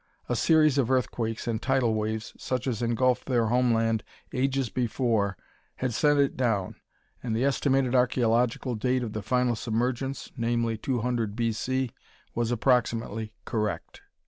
A 0.27 0.35
series 0.35 0.79
of 0.79 0.89
earthquakes 0.89 1.47
and 1.47 1.61
tidal 1.61 1.93
waves 1.93 2.33
such 2.35 2.65
as 2.65 2.81
engulfed 2.81 3.27
their 3.27 3.49
homeland 3.49 4.03
ages 4.33 4.67
before 4.69 5.37
had 5.75 5.93
sent 5.93 6.17
it 6.17 6.35
down, 6.35 6.73
and 7.21 7.35
the 7.35 7.45
estimated 7.45 7.93
archaeological 7.93 8.73
date 8.73 9.03
of 9.03 9.13
the 9.13 9.21
final 9.21 9.55
submergence 9.55 10.31
namely, 10.35 10.75
200 10.75 11.35
B. 11.35 11.51
C. 11.51 11.91
was 12.33 12.49
approximately 12.49 13.35
correct. 13.45 14.01